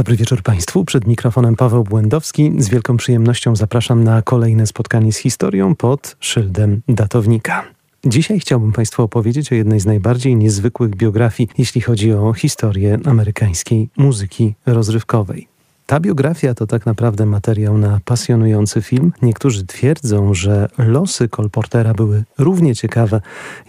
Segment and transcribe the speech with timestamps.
[0.00, 0.84] Dobry wieczór Państwu.
[0.84, 2.52] Przed mikrofonem Paweł Błędowski.
[2.58, 7.64] Z wielką przyjemnością zapraszam na kolejne spotkanie z historią pod szyldem datownika.
[8.04, 13.88] Dzisiaj chciałbym Państwu opowiedzieć o jednej z najbardziej niezwykłych biografii, jeśli chodzi o historię amerykańskiej
[13.96, 15.49] muzyki rozrywkowej.
[15.90, 19.12] Ta biografia to tak naprawdę materiał na pasjonujący film.
[19.22, 23.20] Niektórzy twierdzą, że losy Kolportera były równie ciekawe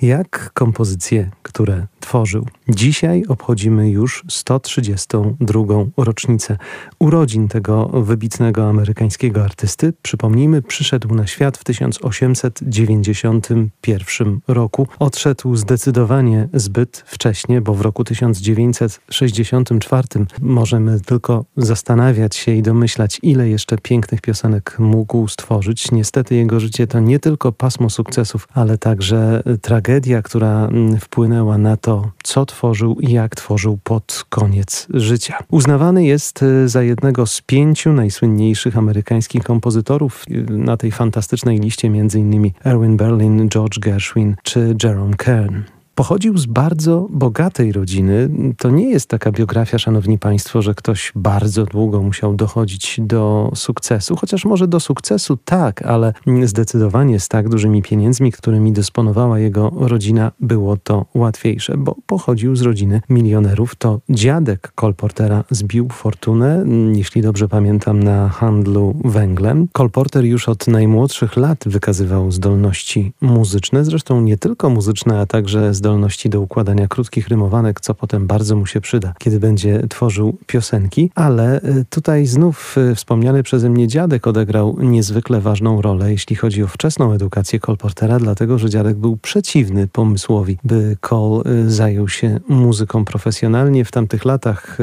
[0.02, 2.48] jak kompozycje, które tworzył.
[2.70, 5.62] Dzisiaj obchodzimy już 132.
[5.98, 6.58] rocznicę
[7.00, 9.94] urodzin tego wybitnego amerykańskiego artysty.
[10.02, 14.88] Przypomnijmy, przyszedł na świat w 1891 roku.
[15.00, 20.08] Odszedł zdecydowanie zbyt wcześnie, bo w roku 1964
[20.42, 25.92] możemy tylko zastanawiać się i domyślać, ile jeszcze pięknych piosenek mógł stworzyć.
[25.92, 32.12] Niestety jego życie to nie tylko pasmo sukcesów, ale także tragedia, która wpłynęła na to,
[32.24, 35.38] co tworzył i jak tworzył pod koniec życia.
[35.50, 41.88] Uznawany jest e, za jednego z pięciu najsłynniejszych amerykańskich kompozytorów e, na tej fantastycznej liście,
[41.88, 42.52] m.in.
[42.66, 45.62] Erwin Berlin, George Gershwin czy Jerome Kern.
[46.02, 48.30] Pochodził z bardzo bogatej rodziny.
[48.58, 54.16] To nie jest taka biografia, szanowni państwo, że ktoś bardzo długo musiał dochodzić do sukcesu,
[54.16, 56.14] chociaż może do sukcesu tak, ale
[56.44, 62.62] zdecydowanie z tak dużymi pieniędzmi, którymi dysponowała jego rodzina, było to łatwiejsze, bo pochodził z
[62.62, 63.76] rodziny milionerów.
[63.76, 69.68] To dziadek Colportera zbił fortunę, jeśli dobrze pamiętam, na handlu węglem.
[69.74, 75.91] Colporter już od najmłodszych lat wykazywał zdolności muzyczne, zresztą nie tylko muzyczne, a także zdolności
[76.30, 81.62] do układania krótkich rymowanek, co potem bardzo mu się przyda, kiedy będzie tworzył piosenki, ale
[81.62, 86.68] e, tutaj znów e, wspomniany przeze mnie dziadek odegrał niezwykle ważną rolę, jeśli chodzi o
[86.68, 93.06] wczesną edukację Colportera, dlatego że dziadek był przeciwny pomysłowi, by Cole e, zajął się muzyką
[93.06, 93.86] profesjonalnie.
[93.86, 94.78] W tamtych latach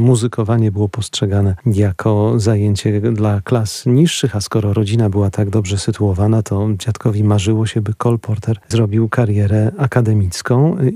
[0.00, 6.42] muzykowanie było postrzegane jako zajęcie dla klas niższych, a skoro rodzina była tak dobrze sytuowana,
[6.42, 10.39] to dziadkowi marzyło się, by Cole Porter zrobił karierę akademicką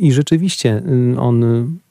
[0.00, 0.82] i rzeczywiście
[1.14, 1.44] y, on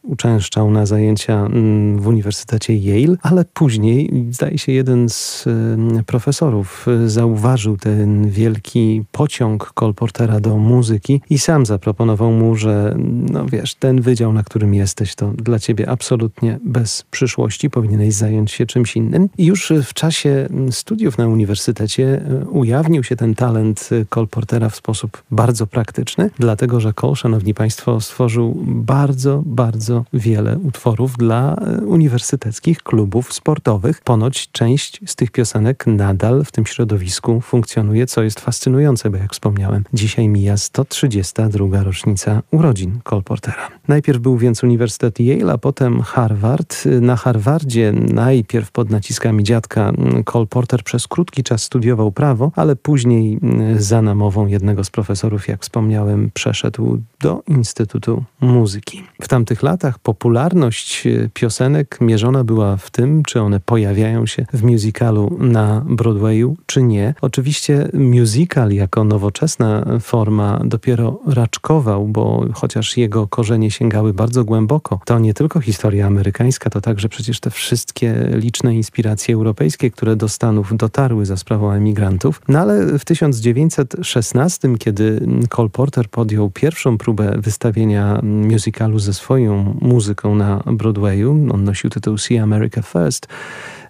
[0.03, 6.85] uczęszczał na zajęcia mm, w Uniwersytecie Yale, ale później, zdaje się, jeden z y, profesorów
[6.87, 12.95] y, zauważył ten wielki pociąg Colportera do muzyki i sam zaproponował mu, że
[13.31, 18.51] no wiesz, ten wydział, na którym jesteś, to dla ciebie absolutnie bez przyszłości, powinieneś zająć
[18.51, 19.29] się czymś innym.
[19.37, 24.75] I już w czasie mm, studiów na uniwersytecie y, ujawnił się ten talent Colportera w
[24.75, 31.55] sposób bardzo praktyczny, dlatego że Cole, szanowni państwo, stworzył bardzo, bardzo bardzo wiele utworów dla
[31.55, 34.01] e, uniwersyteckich klubów sportowych.
[34.01, 39.33] Ponoć część z tych piosenek nadal w tym środowisku funkcjonuje, co jest fascynujące, bo jak
[39.33, 41.83] wspomniałem, dzisiaj mija 132.
[41.83, 43.69] rocznica urodzin Colportera.
[43.87, 46.85] Najpierw był więc Uniwersytet Yale, a potem Harvard.
[47.01, 49.91] Na Harvardzie najpierw pod naciskami dziadka
[50.25, 53.39] Cole Porter przez krótki czas studiował prawo, ale później
[53.77, 59.03] za namową jednego z profesorów, jak wspomniałem, przeszedł do Instytutu Muzyki.
[59.21, 64.45] W tamtych latach latach popularność e, piosenek mierzona była w tym, czy one pojawiają się
[64.53, 67.13] w musicalu na Broadwayu, czy nie.
[67.21, 75.19] Oczywiście musical jako nowoczesna forma dopiero raczkował, bo chociaż jego korzenie sięgały bardzo głęboko, to
[75.19, 80.77] nie tylko historia amerykańska, to także przecież te wszystkie liczne inspiracje europejskie, które do Stanów
[80.77, 82.41] dotarły za sprawą emigrantów.
[82.47, 90.35] No ale w 1916, kiedy Cole Porter podjął pierwszą próbę wystawienia musicalu ze swoją muzyką
[90.35, 91.47] na Broadwayu.
[91.53, 93.27] On nosił tytuł See America First.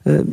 [0.08, 0.24] E,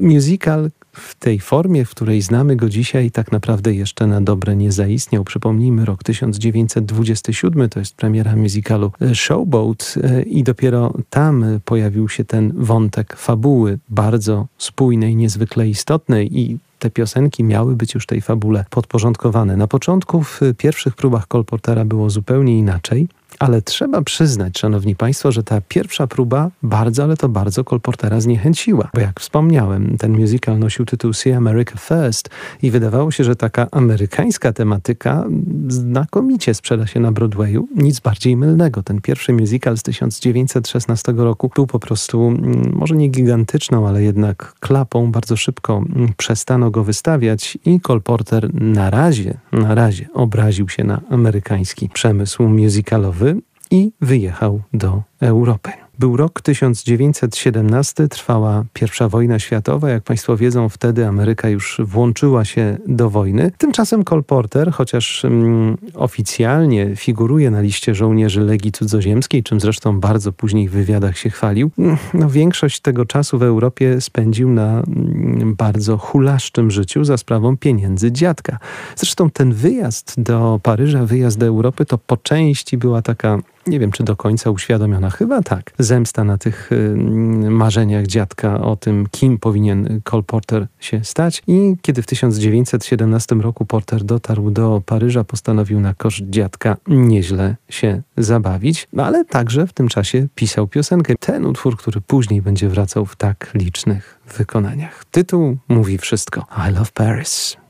[0.00, 4.72] musical w tej formie, w której znamy go dzisiaj, tak naprawdę jeszcze na dobre nie
[4.72, 5.24] zaistniał.
[5.24, 12.52] Przypomnijmy, rok 1927 to jest premiera musicalu Showboat e, i dopiero tam pojawił się ten
[12.56, 19.56] wątek fabuły, bardzo spójnej, niezwykle istotnej i te piosenki miały być już tej fabule podporządkowane.
[19.56, 23.08] Na początku w pierwszych próbach Colportera było zupełnie inaczej.
[23.38, 28.90] Ale trzeba przyznać, szanowni państwo, że ta pierwsza próba bardzo, ale to bardzo Colportera zniechęciła.
[28.94, 32.30] Bo jak wspomniałem, ten musical nosił tytuł See America First
[32.62, 35.24] i wydawało się, że taka amerykańska tematyka
[35.68, 37.68] znakomicie sprzeda się na Broadwayu.
[37.76, 38.82] Nic bardziej mylnego.
[38.82, 44.54] Ten pierwszy musical z 1916 roku był po prostu, mm, może nie gigantyczną, ale jednak
[44.60, 45.12] klapą.
[45.12, 51.00] Bardzo szybko mm, przestano go wystawiać i Colporter na razie, na razie obraził się na
[51.10, 53.23] amerykański przemysł musicalowy
[53.70, 55.83] i wyjechał do Europy.
[56.04, 59.90] Był rok 1917, trwała I wojna światowa.
[59.90, 63.50] Jak Państwo wiedzą, wtedy Ameryka już włączyła się do wojny.
[63.58, 70.32] Tymczasem Cole Porter, chociaż mm, oficjalnie figuruje na liście żołnierzy Legii Cudzoziemskiej, czym zresztą bardzo
[70.32, 75.54] później w wywiadach się chwalił, mm, no, większość tego czasu w Europie spędził na mm,
[75.54, 78.58] bardzo hulaszczym życiu za sprawą pieniędzy dziadka.
[78.96, 83.92] Zresztą ten wyjazd do Paryża, wyjazd do Europy, to po części była taka nie wiem
[83.92, 86.96] czy do końca uświadomiona, chyba tak, zemsta na tych y,
[87.50, 91.42] marzeniach dziadka o tym, kim powinien Cole Porter się stać.
[91.46, 98.02] I kiedy w 1917 roku Porter dotarł do Paryża, postanowił na koszt dziadka nieźle się
[98.16, 101.14] zabawić, no, ale także w tym czasie pisał piosenkę.
[101.20, 105.04] Ten utwór, który później będzie wracał w tak licznych wykonaniach.
[105.10, 106.46] Tytuł mówi wszystko.
[106.68, 107.63] I love Paris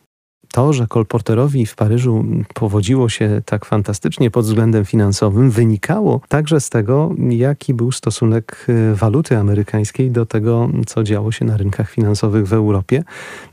[0.55, 2.25] to, że kolporterowi w Paryżu
[2.55, 8.95] powodziło się tak fantastycznie pod względem finansowym, wynikało także z tego, jaki był stosunek e,
[8.95, 13.03] waluty amerykańskiej do tego, co działo się na rynkach finansowych w Europie.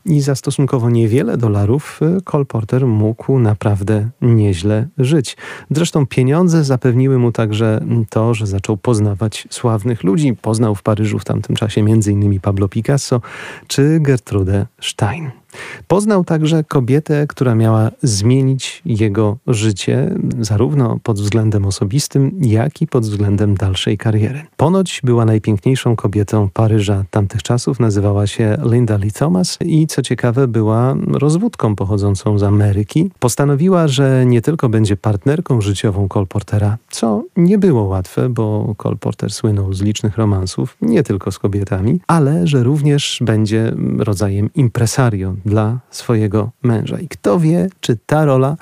[0.06, 5.38] I za stosunkowo niewiele dolarów e, kolporter mógł naprawdę nieźle żyć.
[5.72, 10.34] Zresztą pieniądze zapewniły mu także to, że zaczął poznawać sławnych ludzi.
[10.42, 12.40] Poznał w Paryżu w tamtym czasie m.in.
[12.40, 13.22] Pablo Picasso
[13.68, 15.41] czy Gertrude Stein.
[15.88, 23.04] Poznał także kobietę, która miała zmienić jego życie, zarówno pod względem osobistym, jak i pod
[23.04, 24.42] względem dalszej kariery.
[24.58, 30.48] Ponoć była najpiękniejszą kobietą Paryża tamtych czasów, nazywała się Linda Lee Thomas i co ciekawe
[30.48, 33.10] była rozwódką pochodzącą z Ameryki.
[33.20, 38.96] Postanowiła, że nie tylko będzie partnerką życiową Cole Portera, co nie było łatwe, bo Cole
[38.96, 45.36] Porter słynął z licznych romansów, nie tylko z kobietami, ale że również będzie rodzajem impresario
[45.46, 47.00] dla swojego męża.
[47.00, 48.56] I kto wie, czy ta rola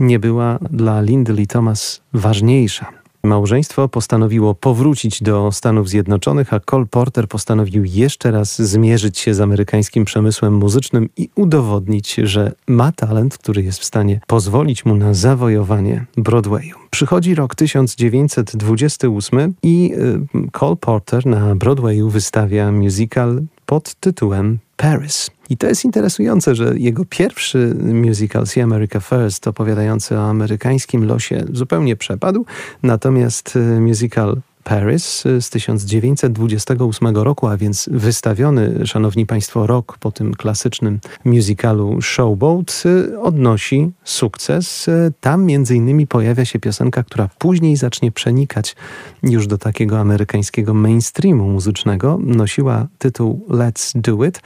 [0.00, 3.04] nie była dla Lindy Lee Thomas ważniejsza.
[3.24, 9.40] Małżeństwo postanowiło powrócić do Stanów Zjednoczonych, a Cole Porter postanowił jeszcze raz zmierzyć się z
[9.40, 15.14] amerykańskim przemysłem muzycznym i udowodnić, że ma talent, który jest w stanie pozwolić mu na
[15.14, 16.76] zawojowanie Broadwayu.
[16.90, 25.30] Przychodzi rok 1928 i y, Cole Porter na Broadwayu wystawia musical pod tytułem Paris.
[25.50, 31.44] I to jest interesujące, że jego pierwszy musical See America First, opowiadający o amerykańskim losie,
[31.52, 32.46] zupełnie przepadł,
[32.82, 40.34] natomiast y, musical Paris z 1928 roku, a więc wystawiony, szanowni państwo, rok po tym
[40.34, 42.82] klasycznym musicalu Showboat,
[43.22, 44.86] odnosi sukces.
[45.20, 48.76] Tam między innymi pojawia się piosenka, która później zacznie przenikać
[49.22, 52.18] już do takiego amerykańskiego mainstreamu muzycznego.
[52.22, 54.40] Nosiła tytuł Let's Do It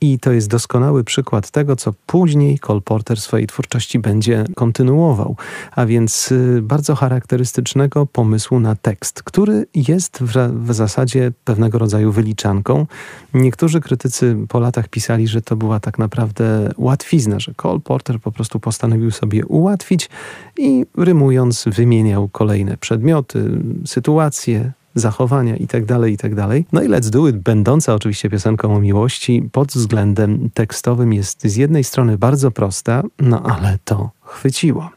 [0.00, 5.36] i to jest doskonały przykład tego, co później Cole Porter swojej twórczości będzie kontynuował,
[5.72, 10.32] a więc y, bardzo charakterystycznego pomysłu na tekst, który jest w,
[10.66, 12.86] w zasadzie pewnego rodzaju wyliczanką.
[13.34, 18.32] Niektórzy krytycy po latach pisali, że to była tak naprawdę łatwizna, że Cole Porter po
[18.32, 20.10] prostu postanowił sobie ułatwić
[20.58, 23.50] i rymując wymieniał kolejne przedmioty,
[23.86, 26.48] sytuacje, zachowania itd., tak itd.
[26.48, 31.42] Tak no i Let's Do It, będąca oczywiście piosenką o miłości, pod względem tekstowym jest
[31.46, 34.90] z jednej strony bardzo prosta, no ale to chwyciło.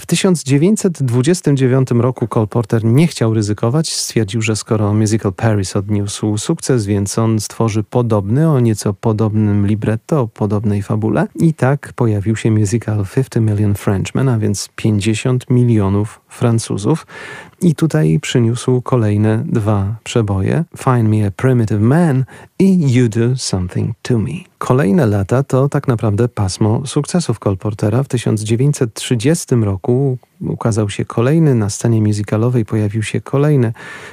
[0.00, 3.92] W 1929 roku Cole Porter nie chciał ryzykować.
[3.92, 10.20] Stwierdził, że skoro musical Paris odniósł sukces, więc on stworzy podobny, o nieco podobnym libretto,
[10.20, 11.26] o podobnej fabule.
[11.34, 17.06] I tak pojawił się musical 50 Million Frenchmen, a więc 50 milionów Francuzów.
[17.62, 22.24] I tutaj przyniósł kolejne dwa przeboje: Find Me a Primitive Man
[22.58, 24.32] i You Do Something to Me.
[24.58, 28.02] Kolejne lata to tak naprawdę pasmo sukcesów Colportera.
[28.02, 33.72] W 1930 roku ukazał się kolejny, na scenie musicalowej pojawił się kolejny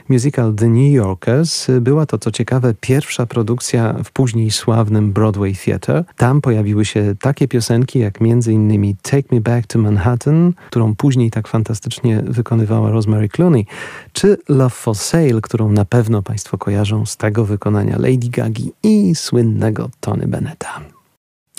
[0.09, 1.67] musical The New Yorkers.
[1.81, 6.03] Była to, co ciekawe, pierwsza produkcja w później sławnym Broadway Theatre.
[6.17, 8.95] Tam pojawiły się takie piosenki jak m.in.
[9.01, 13.65] Take Me Back to Manhattan, którą później tak fantastycznie wykonywała Rosemary Clooney,
[14.13, 19.15] czy Love for Sale, którą na pewno Państwo kojarzą z tego wykonania Lady Gagi i
[19.15, 20.92] słynnego Tony Bennetta.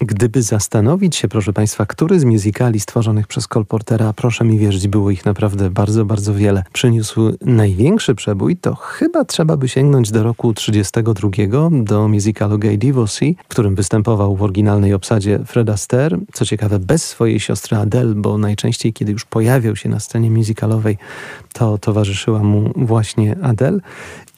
[0.01, 5.11] Gdyby zastanowić się, proszę Państwa, który z musicali stworzonych przez Colportera, proszę mi wierzyć, było
[5.11, 10.55] ich naprawdę bardzo, bardzo wiele, przyniósł największy przebój, to chyba trzeba by sięgnąć do roku
[10.55, 11.31] 32,
[11.71, 16.19] do musicalu Gay Divorcee, w którym występował w oryginalnej obsadzie Fred Astaire.
[16.33, 20.99] Co ciekawe, bez swojej siostry Adele, bo najczęściej, kiedy już pojawiał się na scenie musicalowej,
[21.53, 23.81] to towarzyszyła mu właśnie Adele.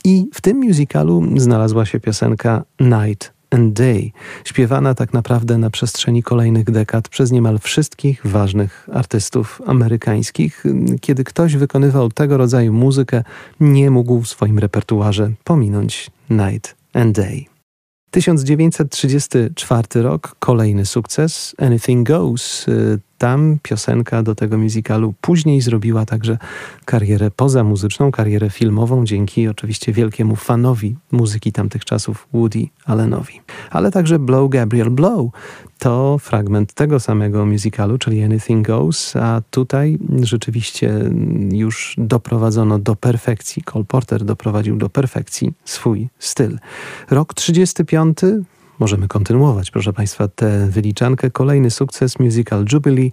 [0.05, 4.13] I w tym musicalu znalazła się piosenka Night and Day,
[4.45, 10.65] śpiewana tak naprawdę na przestrzeni kolejnych dekad przez niemal wszystkich ważnych artystów amerykańskich.
[11.01, 13.25] Kiedy ktoś wykonywał tego rodzaju muzykę,
[13.61, 17.45] nie mógł w swoim repertuarze pominąć Night and Day.
[18.11, 22.67] 1934 rok, kolejny sukces, Anything Goes.
[23.19, 26.39] Tam piosenka do tego musicalu później zrobiła także
[26.85, 33.41] karierę pozamuzyczną, karierę filmową, dzięki oczywiście wielkiemu fanowi muzyki tamtych czasów, Woody Allenowi.
[33.71, 35.31] Ale także Blow Gabriel Blow
[35.79, 40.95] to fragment tego samego musicalu, czyli Anything Goes, a tutaj rzeczywiście
[41.53, 43.63] już doprowadzono do perfekcji.
[43.63, 46.59] Cole Porter doprowadził do perfekcji swój styl.
[47.11, 48.19] Rok 35
[48.79, 51.31] Możemy kontynuować, proszę Państwa, tę wyliczankę.
[51.31, 53.13] Kolejny sukces Musical Jubilee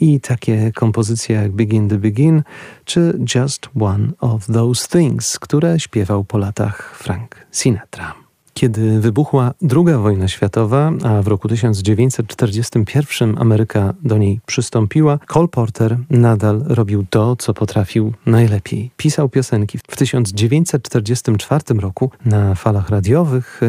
[0.00, 2.42] i takie kompozycje jak Begin the Begin
[2.84, 8.21] czy Just One of Those Things, które śpiewał po latach Frank Sinatra.
[8.54, 15.98] Kiedy wybuchła II wojna światowa, a w roku 1941 Ameryka do niej przystąpiła, Cole Porter
[16.10, 18.90] nadal robił to, co potrafił najlepiej.
[18.96, 19.78] Pisał piosenki.
[19.78, 23.60] W 1944 roku na falach radiowych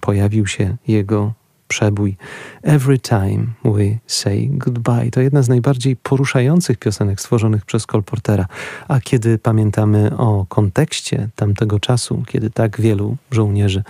[0.00, 1.32] pojawił się jego
[1.72, 2.16] przebój
[2.62, 5.10] Every Time We Say Goodbye.
[5.10, 8.46] To jedna z najbardziej poruszających piosenek stworzonych przez Cole Portera.
[8.88, 13.82] A kiedy pamiętamy o kontekście tamtego czasu, kiedy tak wielu żołnierzy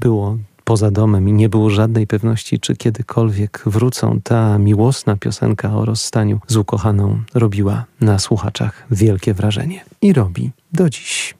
[0.00, 5.84] było poza domem i nie było żadnej pewności, czy kiedykolwiek wrócą, ta miłosna piosenka o
[5.84, 9.84] rozstaniu z ukochaną robiła na słuchaczach wielkie wrażenie.
[10.02, 11.39] I robi do dziś.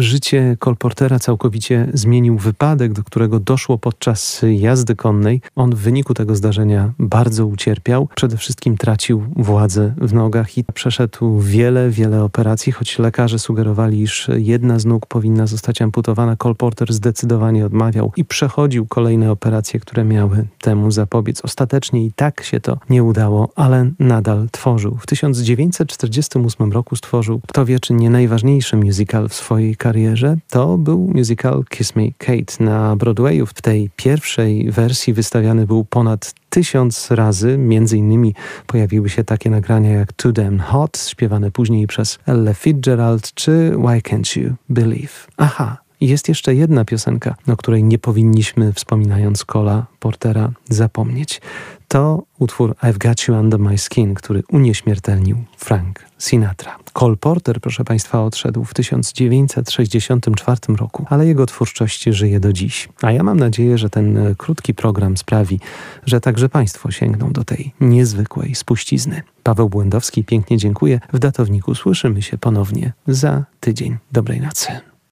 [0.00, 5.40] Życie kolportera całkowicie zmienił wypadek, do którego doszło podczas jazdy konnej.
[5.56, 8.08] On w wyniku tego zdarzenia bardzo ucierpiał.
[8.14, 14.30] Przede wszystkim tracił władzę w nogach i przeszedł wiele, wiele operacji, choć lekarze sugerowali, iż
[14.36, 16.36] jedna z nóg powinna zostać amputowana.
[16.36, 21.44] Kolporter zdecydowanie odmawiał i przechodził kolejne operacje, które miały temu zapobiec.
[21.44, 24.96] Ostatecznie i tak się to nie udało, ale nadal tworzył.
[25.00, 29.85] W 1948 roku stworzył, kto wie, czy nie najważniejszy musical w swojej karierze,
[30.50, 33.46] to był musical Kiss Me Kate na Broadwayu.
[33.46, 37.58] W tej pierwszej wersji wystawiany był ponad tysiąc razy.
[37.58, 38.34] Między innymi
[38.66, 44.00] pojawiły się takie nagrania jak Too Damn Hot, śpiewane później przez Ella Fitzgerald, czy Why
[44.00, 45.26] Can't You Believe?
[45.36, 51.40] Aha, jest jeszcze jedna piosenka, o której nie powinniśmy, wspominając Cola Portera, zapomnieć.
[51.96, 56.76] To utwór I've Got You Under My Skin, który unieśmiertelnił Frank Sinatra.
[56.92, 62.88] Cole Porter, proszę Państwa, odszedł w 1964 roku, ale jego twórczość żyje do dziś.
[63.02, 65.60] A ja mam nadzieję, że ten e, krótki program sprawi,
[66.06, 69.22] że także Państwo sięgną do tej niezwykłej spuścizny.
[69.42, 71.00] Paweł Błędowski pięknie dziękuję.
[71.12, 73.96] W datowniku słyszymy się ponownie za tydzień.
[74.12, 74.95] Dobrej nocy.